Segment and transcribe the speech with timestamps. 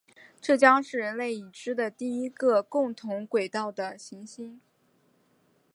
[0.41, 4.59] 这将是人类已知的第一个共同轨道的行星。